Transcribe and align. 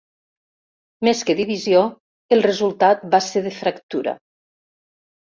Més 1.07 1.19
que 1.27 1.33
divisió, 1.39 1.83
el 2.37 2.41
resultat 2.45 3.03
va 3.11 3.19
ser 3.27 3.43
de 3.49 3.53
fractura. 3.59 4.15